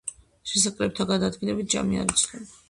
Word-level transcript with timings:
შესაკრებთა 0.51 1.07
გადაადგილებით 1.11 1.71
ჯამი 1.75 2.01
არ 2.07 2.17
იცვლება. 2.17 2.51